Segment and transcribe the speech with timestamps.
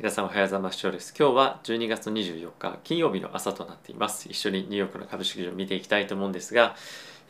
[0.00, 0.80] 皆さんおはようございます。
[0.86, 4.28] 今日は12月24日金曜日の朝となっています。
[4.30, 6.76] 一緒にニューヨークの株式市場を見ていきたいと思うんですが、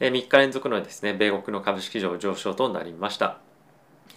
[0.00, 3.38] え3日連続のですね、米国の株式市場上昇となりました。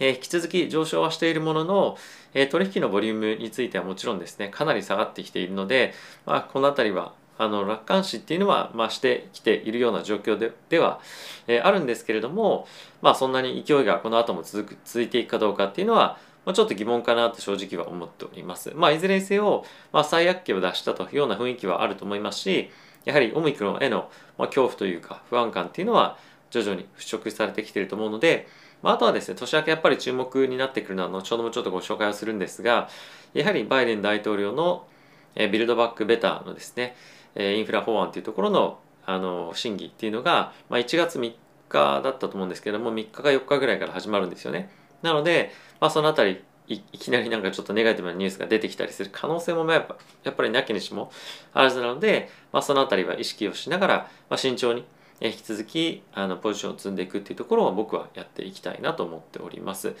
[0.00, 1.96] え引き続き上昇はしているものの、
[2.34, 5.94] え取引のボリュームについてはもちろんですね、かなり下がってきているので、
[6.26, 11.00] まあ、この辺りはあの楽観視っていうのは、ま、してきているような状況ででは、
[11.46, 12.68] え、あるんですけれども、
[13.00, 18.72] まあ、そんなに勢いがこの後も続く続いていくかどうかっていうのは、まあ、ちょっと疑問かなと正直は思っております。
[18.74, 22.70] まあ、いずれにせよ、まあ、最悪期を出したというような雰囲気はあると思いますし、
[23.04, 26.16] やはりオミクロンへのまあ恐怖というか不安感っていうのは
[26.50, 28.46] 徐々に払拭されてきていると思うので、
[28.82, 32.88] まあ、あとはですね、年明けやっぱり注目になってくるのは後ほどもちょっとご紹介をするんですが、
[33.34, 34.86] やはりバイデン大統領の
[35.34, 36.96] ビルドバックベターのですね、
[37.36, 41.32] インフラ法案というところのあの審議っていうのが、まあ、1月3
[41.68, 44.70] 日だったと思うんですけれども3日か4日ぐらいから始まるんですよね。
[45.02, 51.10] なので、まあ、そのあたりいきなりなんかちょっとネガティブなニュースが出てきたりする可能性もやっぱやっぱりなきにしも
[51.52, 53.94] あるなので、まあ、そのあたりは意識をしながら、
[54.30, 54.84] まあ、慎重に
[55.20, 59.94] 引き続きあのポジションを積んでいくっていうところを僕はやっていきたいなと思っております。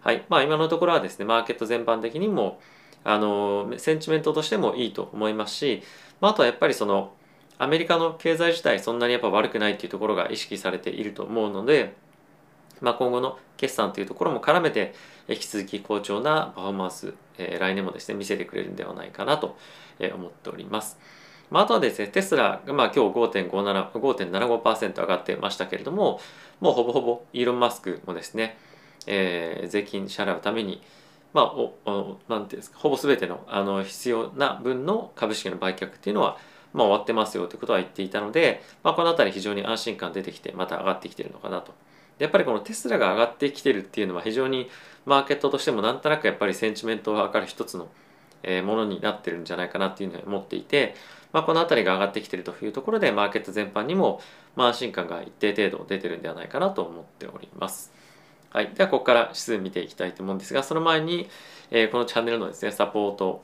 [0.00, 2.60] はいまあ、今のところはですねマーケット全般的にも
[3.04, 5.82] あのセンチメントとしてもいいと思いますし、
[6.20, 7.12] まあ、あとはやっぱりその
[7.58, 11.96] アメリカの経済自体そんなにやっぱ悪くないっていうところが意識されていると思うので、
[12.80, 14.94] まあ、今後の決算というところも絡めて
[15.28, 19.56] 引き続き好調なパフォーマンス、えー、来年もですね見せてくれるんではないかなと
[20.14, 20.98] 思っております。
[21.50, 26.20] まあ、あとはですね、テスラがまあ今日5.57 5.75%上がってましたけれども、
[26.60, 28.58] もうほぼほぼイーロン・マスクもですね、
[29.06, 30.82] えー、税金支払うために、
[31.32, 36.36] まあ、おおなんていうんですか、ほぼ全てのあの必要な分の株式の売却っていうのは、
[36.74, 41.72] まあ、終わってますよということは言っていたので、まあ、この辺り非常に安心感出てきてまた上がってきてるのかなと。
[42.18, 44.68] やっぱりこのテスラが上がってきてるっていうのは非常に
[45.06, 47.88] マーケットとしてもなんとなくやっぱりセンチメントを測る一つの
[48.64, 50.94] ものになってるんじゃないかなっていうふうに思っていて、
[51.32, 54.20] まあ、この辺りが上がってきてるというところでマーケット全般にも
[54.56, 57.92] ま安心感が一定程度出てるんではないかなと思っております。
[58.50, 61.28] はい、ではここから指数見ていきたいと思うんですがその前に、
[61.70, 63.42] えー、このチャンネルのですねサポート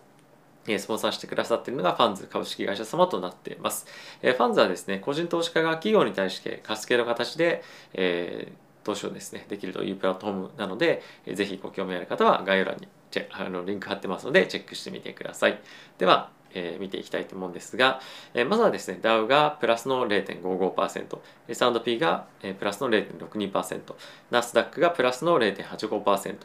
[0.66, 3.86] スポンサーしてくださっているのがファンズ株式会社様となっています。
[4.22, 7.62] ファンズはですね、個人投資家が企業に対して貸付の形で、
[7.92, 11.02] えー、投資をですね、できるというプラットフォームなので、
[11.32, 15.60] ぜひご興味ある方は概要欄にチェあのリンク貼ってますのでチェックしてみてください。
[15.98, 18.00] では、えー、見ていきたいと思うんですが、
[18.34, 21.18] えー、まずはですね、ダウがプラスの0.55%、
[21.48, 23.94] S&P が、えー、プラスの0.62%、
[24.30, 26.36] ナスダックがプラスの0.85%、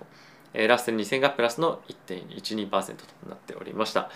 [0.53, 4.09] えー、ラッセル2000がプラスの1.12%となっておりました。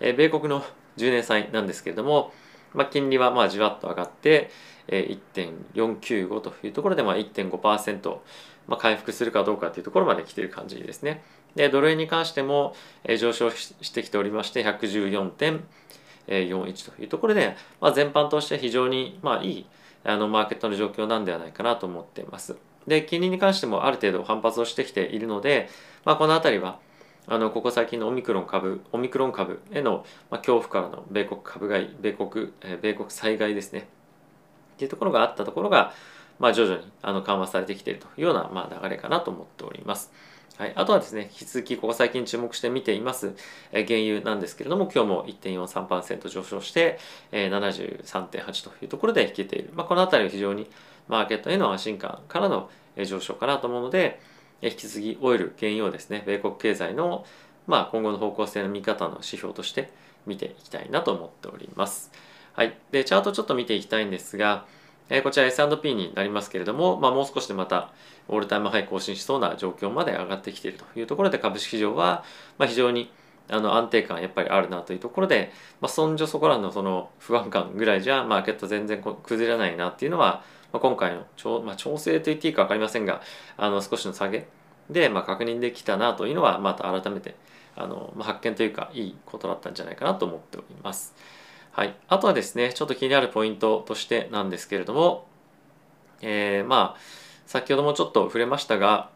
[0.00, 0.64] えー、米国の
[0.96, 2.32] 10年債なんですけれども、
[2.74, 4.50] まあ、金利はまあじわっと上がって、
[4.88, 8.18] えー、1.495というところでまあ1.5%、
[8.66, 11.22] まあ、回復するかどうかというところまで来ている感じですね。
[11.56, 15.60] でドル円に関しても、えー、上昇してきておりまして114.41
[16.94, 19.66] というところで、まあ、全般として非常にまあいい
[20.04, 22.56] あのマーケットの状況なんではないかなと思っています。
[22.86, 25.68] で金利に関してもある程度反発をしてきているので、
[26.04, 26.78] まあ、この辺りは
[27.26, 33.82] あのここ最近のオミクロン株オミクロン株への、まあ、恐怖からの米国株買い米国、えー、米国災害ですねっ
[34.78, 35.92] ていうところがあったところが、
[36.38, 40.12] まあ、徐々にあの緩和されてきているというような、まあ、流れかなと思っております。
[40.60, 43.32] はい、あとはですね、引き続きここ最近注目して見ています、
[43.72, 46.98] え原油なんですけれども、今日も1.43%上昇して、
[47.32, 49.70] えー、73.8というところで引けている。
[49.72, 50.68] まあ、この辺りは非常に
[51.08, 52.68] マーケットへの安心感からの
[53.02, 54.20] 上昇かなと思うので、
[54.62, 57.24] 引き続きオイル、原油をですね、米国経済の、
[57.66, 59.90] まあ、今後の方向性の見方の指標として
[60.26, 62.10] 見ていきたいなと思っております。
[62.52, 62.76] はい。
[62.90, 64.66] で、チャートちょっと見ていきたいんですが、
[65.10, 67.92] えこちら S&P になりますけれども、まあ、もう少しでまた
[68.28, 72.24] オールタイムハイ更新しそうな状況まで上がってきているというところで株式市場は、
[72.58, 73.10] まあ、非常に
[73.48, 83.20] あの安定感やっぱりあるなというところで、まあ、そんじょそこらのその不安感ぐらいじゃマーケット全然崩れないなっていうのは、まあ、今回の調,、まあ、調整と言っていいか分かりませんが
[83.56, 84.46] あの少しの下げ
[84.88, 87.36] で、まあ、確認できたなというのはまた改めて
[87.76, 91.14] あの、まあ、発見というかいいことだったんじゃないかなと思っております。
[91.72, 95.26] はい、あとはですねちょっと気になるポイントとしてなんですけれども、
[96.20, 97.00] えー、まあ
[97.46, 99.10] 先ほどもちょっと触れましたが、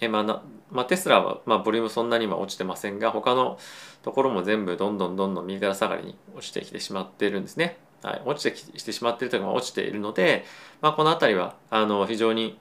[0.00, 3.58] えー、まあまあ、テスラは、まあ、ボリュームそんなには落ちてませんが他の
[4.02, 7.78] ところも全部どんどんどんどん右から下がりに落ちてきてしまっているんですね。
[8.04, 10.44] はい、落ちてきてしまっているというか落ちているので、
[10.82, 12.58] まあ、この辺りはあの非常に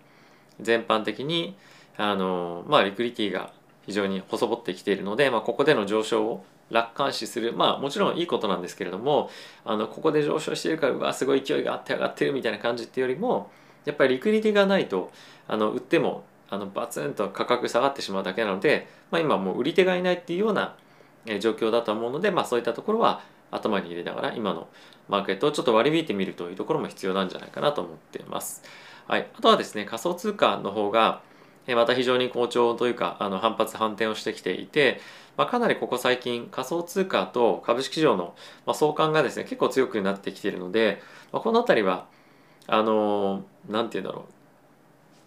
[0.61, 1.57] 全般的に
[1.97, 3.51] あの、まあ、リクリティが
[3.85, 9.29] 非常に細ぼってきているので、まあ、ここでの上昇を楽観視するまあもちろんいいことなんですけれども
[9.65, 13.51] あのここで上昇しているからうわすごい勢いがあって上がってるみたいな感じっていうよりも
[13.83, 15.11] やっぱりリクリティがないと
[15.47, 20.75] あの売ってもあのバツンと価格下がってしまうだけなので、まあ、今もう売り手がいないっていうような
[21.39, 23.21] 状況だと思うので、まあ、そういったところは
[23.55, 24.67] 頭に入れながら今の
[25.09, 28.63] マーケットをちょっと割り引いてみるというところも必要なんじゃないかなと思っています。
[29.07, 31.21] はい、あとはですね仮想通貨の方が
[31.67, 34.99] また非常に好調というかあの反発反転をしてきていて、
[35.37, 38.35] まあ、かなりここ最近仮想通貨と株式市場の
[38.73, 41.01] 相関がですね結構強くなってきているので、
[41.31, 42.07] まあ、この辺りは
[42.67, 44.25] あの何て言うんだろ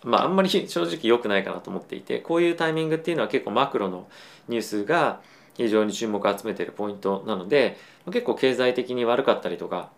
[0.04, 4.06] うまああんまり正直良くないかなと思っていてこういうタイミングっていうのは結構マクロの
[4.48, 5.20] ニュースが
[5.56, 7.76] 非常に注目を集めているポイントなので
[8.06, 9.90] 結構経済的に悪かったりとか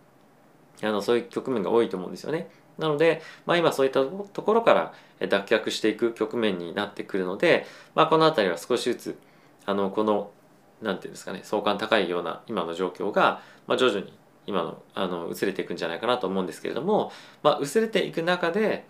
[0.83, 2.49] あのそういう局面が多いと思うんですよね。
[2.79, 4.73] なので、まあ、今そういったところか
[5.21, 7.67] ら脱却していく局面になってくるので、
[7.97, 9.19] まあ、この辺りは少しずつ
[9.67, 10.31] あのこの
[10.81, 14.13] 何て言うんですかね相関高いような今の状況が、まあ、徐々に
[14.47, 17.11] 今のあの薄れていくんじゃないかなと思うんですけれども、
[17.43, 18.87] まあ、薄れていく中で、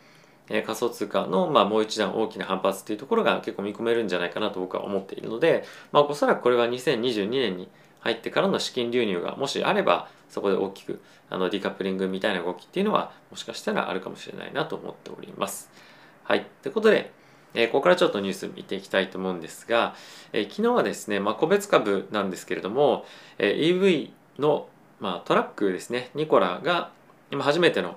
[0.50, 7.68] えー、仮想通貨の、まあ、もう一段大きな反発っていうところが結構見込めるんじゃないかなと僕は思っているので、まあ、おそらくこれは2022年に
[8.00, 11.00] 入ってからの資金流入がもしあればそこで大きく
[11.30, 15.70] あのディカップリングみたいな動きっていうのはもしかしたらあるかもしれないなと思っております。
[16.24, 16.46] はい。
[16.62, 17.12] ということで、
[17.54, 19.94] えー、ここからちょっとニュース見ていきたいと思うんですが、
[20.32, 23.04] えー、昨日はですね、まあ、個別株なんですけれども、
[23.38, 24.68] えー、EV の、
[25.00, 26.90] まあ、トラックですね、ニコラが
[27.30, 27.96] 今初めての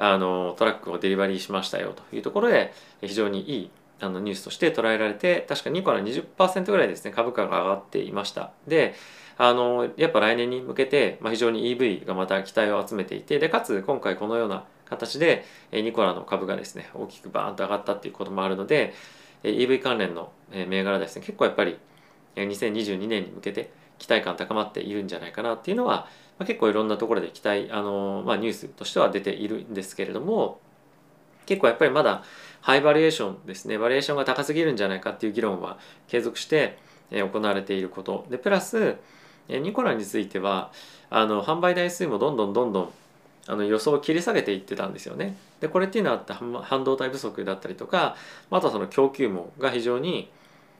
[0.00, 3.70] あのトラックをデリバリーしましたよというところで非常にいい
[4.00, 8.50] あのニュースとして捉えられて確かニコラ20%ぐらいですね株価が上がっていました。
[8.66, 8.94] で
[9.36, 18.92] あのやっぱ来年に向けて、まあ、非常に EV がまた期待を集めていてでかつ今回このような形でニコラの株がですね大きくバーンと上がったっていうこともあるので
[19.42, 21.78] EV 関連の銘柄ですね結構やっぱり
[22.36, 23.70] 2022年に向けて
[24.00, 26.08] 期待感高まっているんじゃないかなっていうのは、
[26.38, 30.58] まあ、結構いろんなところで期待あの、まあ、ニュースとしては出ているんですけれども
[31.46, 32.24] 結構やっぱりまだ
[32.62, 36.78] ハイバリエーションですねバリエーションが高すぎるんじゃないかっていう議論は継続して
[37.10, 38.96] 行われていることでプラス
[39.48, 40.72] ニコラについては
[41.10, 42.92] あの販売台数もどんどんどんどん
[43.46, 45.36] あの予想を切り下げていってたんですよね。
[45.60, 46.24] でこれっていうのは
[46.62, 48.16] 半導体不足だったりとか
[48.50, 50.30] あとはその供給網が非常に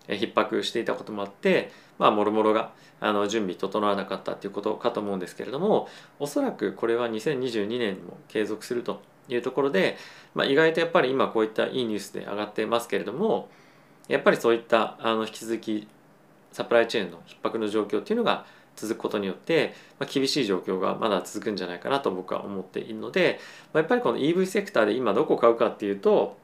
[0.07, 5.87] 逼迫していたこともあってまあもろもろがあの準備整わなかったっていうことかと思うんですけれども
[6.19, 9.99] おそらくこれは2022年にも継続するというところで、
[10.35, 13.49] まあ、意外とやっぱり今こういったいいニュースで上がってますけれども
[14.09, 15.89] やっぱりそういったあの引き続き
[16.53, 18.47] サプライチェーンの逼迫の状況っていうのが
[18.77, 23.39] 続くことによって、まあ、厳しい状況がまだ続くんじゃないかなと僕は思っているので、
[23.75, 26.39] まあ、やっぱりこの EV セクターで今どこ買うかっていうと、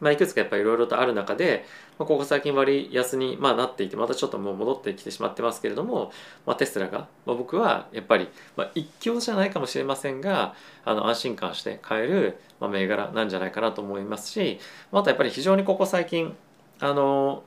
[0.00, 1.64] まあ、いくつかやっぱりいろいろとある中で、
[1.98, 6.12] まあ、ここ最近割安にまあなっていてまたちょっともう戻ってきてしまってますけれども、
[6.46, 10.54] まあ、テスラが、まあ、僕はやっぱり、まあ、一強じゃないかもしれませんが
[10.84, 14.58] あの安心感して買える、まあ、銘柄なんじゃないかなと思いますし
[14.92, 16.36] またやっぱり非常にここ最近
[16.80, 17.42] あの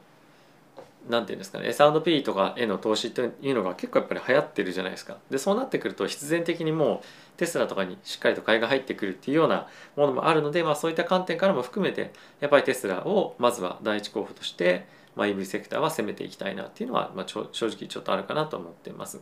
[1.10, 19.22] なんていうんですかね S&P とかへの投資というのが結構やっぱり流行ってるじゃないですかでそうなってくると必然的にもうテスラとかにしっかりと買いが入ってくるっていうようなものもあるので、まあ、そういった観点からも含めてやっぱりテスラをまずは第一候補として、まあ、EV セクターは攻めていきたいなっていうのは、まあ、正直ちょっとあるかなと思っています。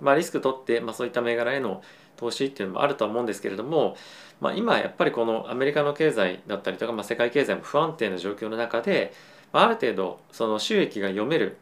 [0.00, 1.82] まあ、リスク取って、まあ、そういった銘柄への
[2.16, 3.96] 投資っていうのもあるとは思うんですけれども、
[4.40, 9.12] まあ、今やっぱりこのアメリカの経済だったりとか、まあ、世界経済も不安定な状況の中で
[9.52, 11.56] ある程度その収益が読める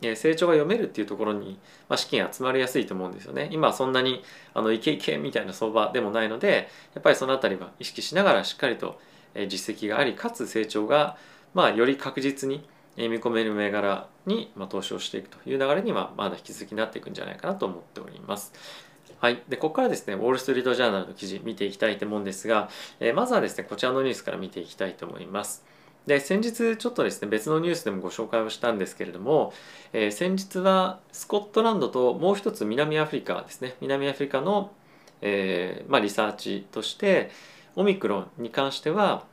[0.00, 1.58] 成長が読めるっていうところに、
[1.88, 3.48] まあ、資金集まりやすいと思うんですよね。
[3.50, 4.22] 今はそんなに
[4.54, 9.00] あのイケイケみたいな相場でもないのでやっぱりその辺りは意識しながらしっかりと
[9.48, 11.16] 実績がありかつ成長が、
[11.54, 18.52] まあ、より確実に見込める銘柄に、まあ、投資をしていくという流れにはまだ引き続きなっていくんじゃないかなと思っております。
[19.20, 19.42] はい。
[19.48, 22.68] で、ここからですね、ウォール・ストリート・ジャーナルの記事見ていきたいと思うんですが、
[23.00, 25.64] えー、まずはですね、こちらのニュースから見ていきたいと思います。
[26.08, 29.52] で先日ちょっとですね別のニュースでもご紹介をしたんですけれども、
[29.92, 34.72] えー、先日はスコットランドともう一つ南アフリカですね南アフリカの、
[35.20, 37.30] えーまあ、リサーチとして
[37.76, 39.24] オミクロンに関しては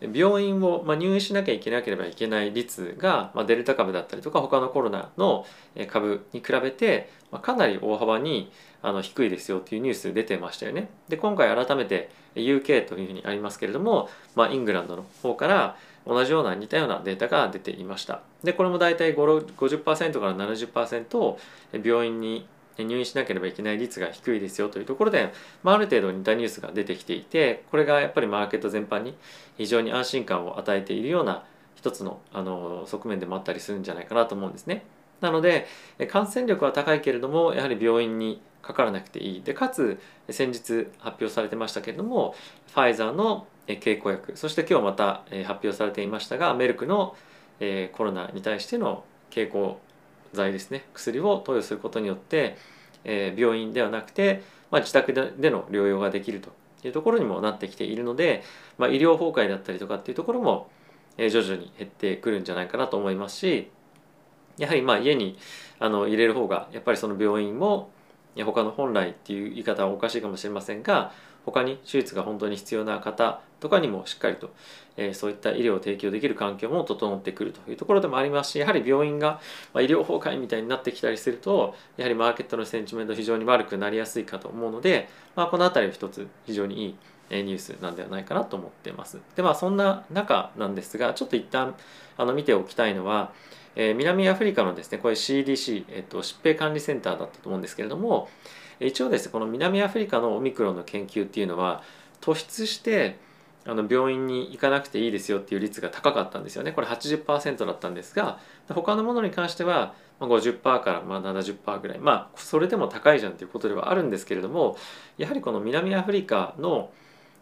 [0.00, 5.44] 病院を、まあ、入院しなきゃいけなければいけない率が、まあ、デルタ株だったりとか他のコロナの
[5.88, 10.88] 株に比べて、まあ、かなり大幅にあの低いですよっていうニュース出てましたよね。
[11.08, 15.76] で今回改めて UK というふうにありますけれども、まあ、イングランドの方から
[16.06, 18.22] 同じような似たようなデータが出ていました。
[18.42, 21.36] でこれも大体50%から70%
[21.84, 22.46] 病院に
[22.78, 29.14] 入院しなければいけない率が低いですよというところで、まあ、ある程度似たニュースが出てきていてこれがやっぱりマーケット全般に
[29.58, 34.84] 非常に安心感を与えているような一つのあの側面でもあったりするんじゃないかなと思うんですね。
[35.20, 35.66] なので
[36.08, 39.42] 感染力は高いけれどもやはり病院にかからなくていい。
[39.42, 42.34] でかつ先日発表されてましたけれども
[42.72, 44.36] ファイザーの経口薬。
[44.36, 47.16] そして今日また発表されていましたがメルクの
[47.92, 49.80] コロナに対しての経口
[50.32, 50.84] 剤ですね。
[50.94, 52.56] 薬を投与することによって、
[53.04, 56.50] 病院ではなくて、まあ、自宅での療養ができると
[56.84, 58.42] いうところにもなってきているので、
[58.78, 60.70] まあ、医療崩壊だったりとかっていうところも、
[61.16, 63.70] 徐々に減ってくるんじゃないかなと思いますし
[64.56, 65.38] やはりまあ家に
[65.78, 67.90] あの入れる方がやっぱりその病院も
[68.36, 71.12] 他の本来っていう言い方はおかしいかもしれませんが
[71.44, 74.52] 他に手術が本当に必要な方とかにもしっかりと、
[74.96, 79.40] え、そういった医療を提供できる環境も整ってくるというところでもありますしやはり病院が、
[79.72, 86.94] ま、医療崩壊みたいになってきたりするとやはりマーケットのセンチメント非常に悪くなりやすいかと思うので、まあ、この辺りは一つ非常にいい
[87.30, 89.18] ニュースなんではないかなと思っています。
[89.36, 91.76] でまあそんな中なんですがちょっと一旦
[92.16, 93.32] あの見ておきたいのは、
[93.82, 98.28] えー、南アフリカのですねこれ CDC、えっと、疾病管理センターだったと思うんですけれども
[98.78, 101.82] 一応ですねこの南アフリカのオミクロンの研究っていうのは
[102.20, 103.16] 突出して
[103.64, 106.72] あの病院に行かなくていいですよっていう率が高かったんですよね。
[106.72, 111.98] これ80%だったんですが他のものに関しては50%からまあ70%ぐらい。
[111.98, 114.76] まあそれでも高いじゃんということではあるんですけれども
[115.16, 116.90] やはりこの南アフリカの、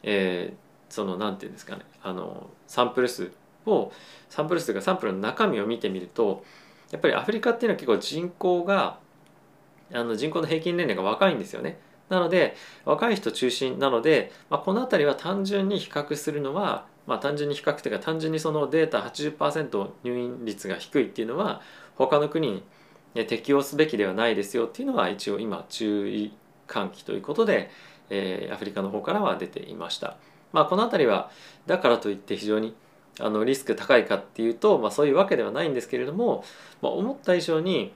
[0.04, 3.32] えー、その何て言うんですかねあのサンプル数
[3.66, 3.92] を
[4.28, 6.44] サンプル数というかサンプルの中身を見てみると
[6.90, 8.98] やっぱりアフリカっていうのは結構人口が
[9.92, 11.78] あの人口の平均年齢が若いんですよね。
[12.08, 21.60] なので若い人中心なので、まあ、この辺りは単純に比較するのは、まあ、単純に比較というか単純にそのデータ80%入院率が低いっていうのは
[21.96, 22.62] 他の国
[23.14, 26.32] に適用すべきではないですよっていうのは一応今注意
[26.66, 27.70] 喚起ということで、
[28.10, 30.16] えー、アフリカの方からは出ていました。
[30.52, 31.30] まあ、この辺りは
[31.66, 32.74] だからといって非常に
[33.20, 36.44] あのリスク高いかっていうと、まあ、そういうわけではないんですけれども、
[36.82, 37.92] まあ、思った以上に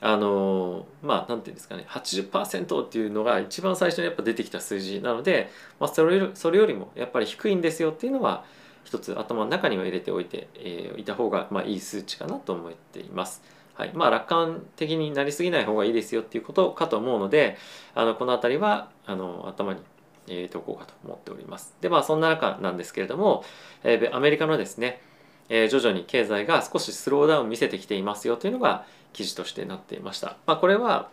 [0.00, 5.50] あのまあ何て言うんですかね80%っていうのが一番最初にやっぱ出てきた数字なので、
[5.80, 8.44] まあ、それそれよりもやっぱり低いんですよっていうのは
[8.84, 13.42] 一つ頭の中には入れておいて、えー、いた方が、まあ、いい数値かなと思っています。
[13.74, 17.56] はいまあ、楽観的になりすぎない方がいいですよっていうことかと思うので
[17.96, 19.80] あのこの辺りはあの頭に
[20.26, 21.74] 入れておこうかと思っております。
[21.80, 23.44] でまあそんな中なんですけれども、
[23.82, 25.00] えー、アメリカのですね、
[25.48, 30.36] えー、徐々に経済が少しスローダウンを見せてきていますよというのが記事としてなっていました。
[30.46, 31.08] まあ、これは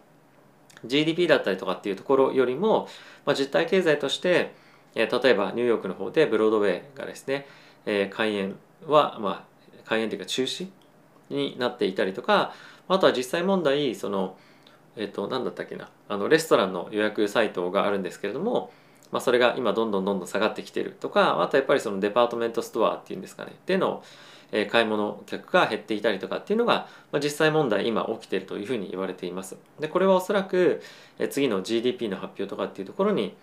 [0.86, 2.88] GDP だったりとかっていうところよりも、
[3.25, 4.53] まあ、実体経済として、
[4.96, 7.46] えー、例えばニューヨークの方でブロードウェイがですね、
[7.86, 8.56] えー、開園
[8.88, 10.68] は、まあ、開園というか中止
[11.30, 12.53] になっていたりとか
[12.88, 14.38] あとは実際問題その
[14.98, 18.72] えっ、ー、と何だったっけなあのレストランの予約サイトがあるんですけれども、
[19.12, 24.03] まあ、それが今どんどんどんどん下がってきてるとかあとやっぱりそのデパートメントストアっていうんですかねでの
[24.70, 29.56] 買い物客が減っていたりとかっていうのが、ま実際問題今起きてるというふうに言われています。
[29.80, 30.82] でこれはおそらく、
[31.30, 33.34] 次の GDP の発表とかっていうところに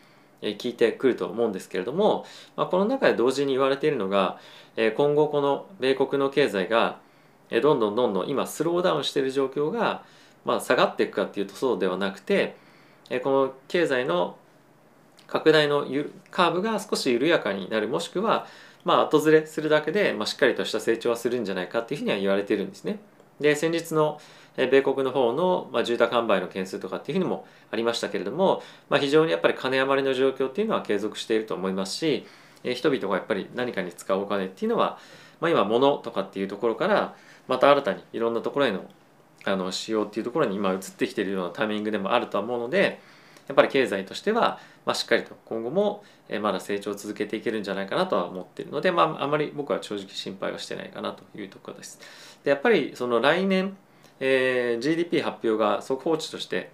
[0.43, 4.39] 聞いてくると思うんですけれども、まあ、この中で同時に言われているのが
[4.97, 6.99] 今後この米国の経済が
[7.63, 10.05] どんどんどんどん今スローダウンしている状況が、
[10.45, 12.57] まあ、下がっていくかっていうとそうではなくて
[13.25, 14.37] この経済の
[15.28, 18.47] 拡大のゆカーブが少し緩やかになるもしくは
[18.85, 22.99] まあ、後ずれするだけで、まあ、しっかりとした成長はするんじゃないかっていうふうには言われてるんですね。
[23.40, 24.18] で先日の
[24.56, 32.26] 米国の方の、まあ、住宅販売の件数とかっていうふうにもありましたけれども、まあ、非常にやっぱり金余りの状況っていうのは継続していると思いますし
[32.64, 34.99] 人々がやっぱり何かに使うお金っていうのは、
[35.40, 37.14] まあ、今物とかっていうところから
[37.47, 38.88] また新たにいろんなところへの
[39.44, 43.00] あの使用っていうところに今移ってきているようなタイミングでもあるとは思うので
[43.47, 46.02] やっぱり経済としては、まあ、しっかりと今後も
[46.40, 52.00] まだ成長を続けていけるんじゃないかなとは思っているので、まあ、あまり僕は正直心配はしてないかなというところです。
[52.42, 53.76] でやっぱりその来年、
[54.18, 56.71] えー、GDP 発表が速報値として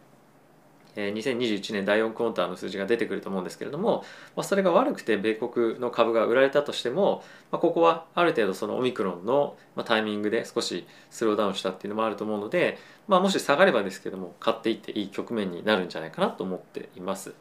[0.94, 4.04] 2021年第4クォーターの数字が出てくると思うんですけれども、
[4.36, 12.78] まあ、それが悪くて米国の株が売られたとしても、まあ、ここはある程度そのオミクロンのタイミングで少しスローダウンしたっていうのもあると思うので、
[13.08, 17.34] まあ、もし下がればですけども買っていっていい局面になるんじゃないかなと思っています。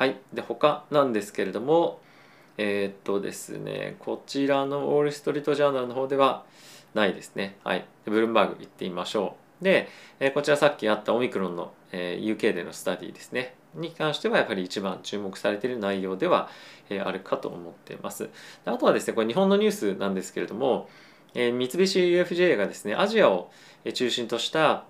[0.00, 2.00] はい、で他なんですけれども
[2.56, 6.46] えー、っとですねこちらのウォール・ストリート・ジャーナルの方では
[6.94, 7.58] ないですね。
[7.64, 9.64] はい、ブルームバーグ行ってみましょう。
[9.64, 16.48] で、えこちらさっきあったオミクロンの、え UK でのスタディですねに関してはやはり一番注目されている内容では、
[16.88, 18.30] えあるかと思っています
[18.64, 20.88] あとはですねこれ日本のニュースなんですけれども、
[21.34, 23.50] え三菱 UFJ がですねアジアを
[23.92, 24.84] 中心とした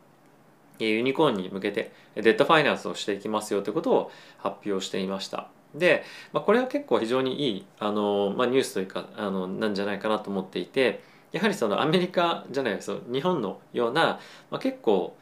[0.88, 14.18] ユニコーンに向けてデッドファイナンスをしていきますよということを発表していましたで、まあ、これは結構非常にいいあの、まあ、ニュースというかあのなんじゃないかなと思っていてやはりそのアメリカじゃないその日本のような、
[14.50, 15.16] まあ、結構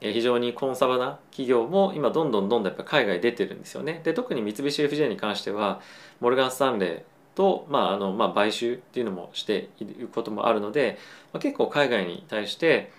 [0.00, 4.02] 非常にコンサバな企業も今どんどんどんどんやっぱ海外出てるんですよね。
[4.04, 5.80] で特に三菱 UFJ に関しては
[6.20, 10.98] モルガン・スタンレーと、まああのまあ、買収っていうのもしていることもあるので、
[11.32, 12.90] まあ、結構海外に対して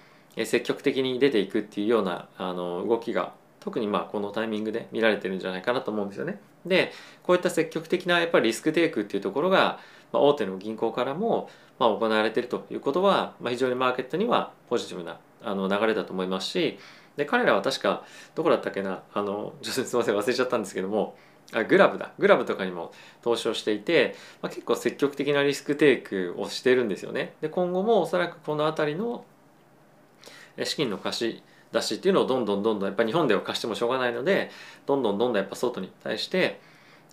[0.45, 6.39] 積極的に出ていくっていうようなあの動きが特にまあこのタイミングで見られてるんじゃないかなと思うんですよね。
[6.65, 6.91] で
[7.23, 9.79] こういった積極的なやっぱりリスクテイクっていうところが、
[10.11, 16.77] まあ、大手の銀行からもまあ行われているということは、まあ、非常にマーケットにはポジティブなあの流れだと思いますし
[17.15, 18.03] で彼らは確か
[18.35, 21.15] どこだったっけなあのちょっとすいません忘れちゃったんですけども
[21.53, 22.91] あグラブだグラブとかにも
[23.21, 27.33] 投資をしていて、まあ、結構積極的なリスクテイクをしてるんですよね。
[27.41, 29.23] で今後もおそらくこの辺りの
[30.63, 34.49] 資金の貸し出しっていうのをどんどんどんどんやっぱ日本では貸してもしょうがないので
[34.85, 36.59] どんどんどんどんやっぱ外に対して、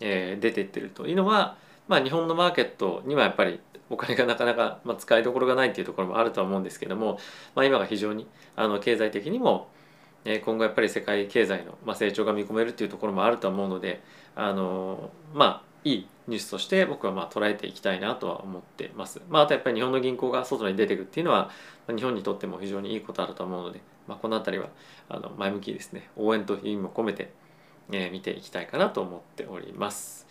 [0.00, 1.56] えー、出ていってるというのは、
[1.88, 3.60] まあ、日本のマーケットにはやっぱり
[3.90, 7.18] お金がなかなか、まあ、使いどころがないっていうところもあるとは思うんですけども、
[7.54, 9.68] まあ、今が非常にあの経済的にも
[10.24, 14.02] 今後やっぱり世界経済の、成長が見込めるっていうところもあると思うので
[14.34, 19.20] あのまあいいニュースとして僕はまあ捉えていきたいなとは思ってます。
[19.28, 21.50] まあ、あとやっぱり日本の銀行が外に出ていくっていうのは
[21.88, 24.70] 日本にとっても非常にいいことあると思うので、まあ、この辺りは
[25.08, 27.32] あの前向きですね応援という意味も込めて、
[27.92, 30.26] えー、見ていきたいかなと思っております。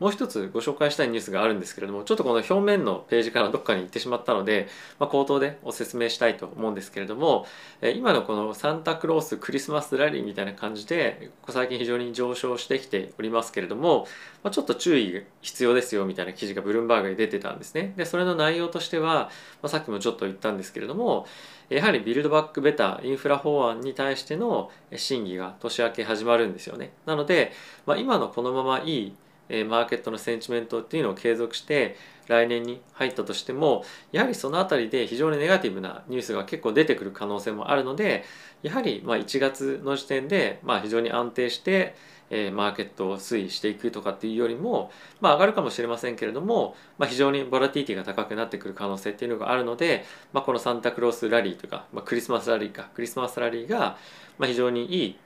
[0.00, 4.66] もう一つご紹介したいニュースがあるんですけれどもちょっとこの表面のページからどっかに行ってしまったので、
[4.98, 7.46] まあ、口頭でお説明したいと思うんですけれども
[7.94, 14.06] 今のこのサンタクロースクリスマスラリーみたいな感じでここ最近非常に上昇してきておりますけれども、
[14.42, 17.92] まあ、ちょっと注意が必要ですよみたいな記事がブルームバーグで出てたんですね。
[17.96, 19.30] でそれの内容としては、
[19.62, 21.26] まあ、さっきもちょっと言ったんですけれども
[21.68, 26.92] やはりビルドバックベターインフラ法案に対しての審議が年明け始まるんですよね。
[27.04, 27.52] なので、
[27.84, 29.12] まあ、今のこのままいい
[29.50, 31.96] えマーケットのセンチメントっていうのを継続して
[32.28, 38.24] 来年に入ったとしてもやはりその辺りで非常にネガティブなニュースが結構出てくる可能性もあるので
[38.62, 41.94] やはりま1月の時点でま非常に安定して
[42.30, 44.90] えマーケットを推移していくとかっていうよりも、
[45.20, 53.98] まあ、上がるかもしれませんけれども、まあ、非常にボラティティが高くなってくる可能性っていうのがあるので、まあ、このサンタクロースラリーとか、まあ、クリスマスラリーかクリスマスラリーが、
[54.38, 55.18] ま非常にいい、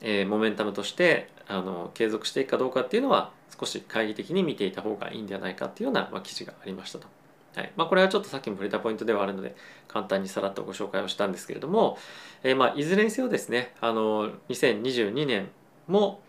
[0.00, 7.06] え、モメンタムとしてあの継続していくかどうかっていうのは少し懐疑的に見ていた方がいいんではないかっていうような、まあ、記事がありましたと。
[7.54, 9.54] はいまあ、これはちょっとさっきも触れたポイントではあるので
[9.86, 11.98] 簡単にさらっとご紹介をしたんですけれども、
[12.42, 15.50] えー、まあいずれにせよですねあの2022年
[15.86, 16.22] も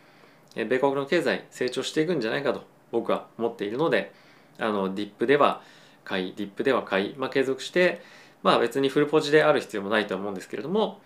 [0.56, 4.12] 米国の経済成長していくんじゃないかと僕は思っているので
[4.60, 5.62] あのディップでは
[6.04, 8.02] 買いディップでは買い、まあ、継続して
[8.44, 11.00] まあ別にフルポジである必要もないと思うんですけれども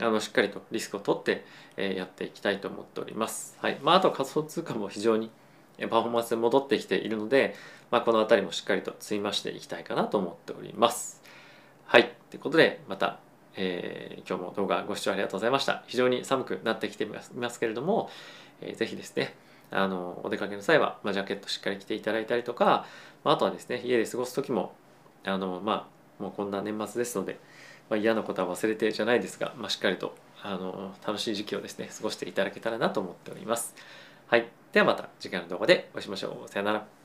[0.00, 1.44] あのしっかりとリスクを取って、
[1.76, 3.56] え、やっていきたいと思っております。
[3.60, 5.30] はいまあ、あと仮想通貨も非常に
[5.90, 7.54] パフォーマンス戻ってきているので、
[7.90, 11.22] まあ、この辺りもしっかりと積み増していきたいかなと思っております。
[11.86, 12.12] はい。
[12.30, 13.18] ということで、また、
[13.56, 15.84] えー、今日も動画ご視聴ありがとうございました。
[15.86, 18.10] 非常に寒くなってきていますけれども、
[18.60, 19.34] えー、ぜひですね、
[19.70, 22.86] あのお出かけの際は、まあ、ジャケットしっかり着ていただいたりとか、
[23.22, 24.74] まあ、あとはですね、家で過ごす時も、
[25.24, 27.38] あのまあ、もうこんな年末ですので、
[27.90, 33.74] まあ、嫌なことは忘れてじゃないですが、まあ、しっかりとあの楽しい時期をですね過ごしていただけたらなと思っております。
[34.26, 34.48] はい。
[34.72, 36.48] ではまた次回の動画でお会いしましょう。
[36.48, 37.03] さよなら。